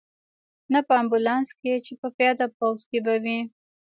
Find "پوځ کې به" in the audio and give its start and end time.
2.57-3.15